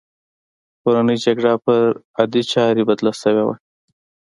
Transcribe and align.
کورنۍ 0.81 1.17
جګړه 1.25 1.53
پر 1.65 1.83
عادي 2.17 2.41
چاره 2.51 2.83
بدله 2.89 3.11
شوې 3.21 3.43
وه 3.45 3.55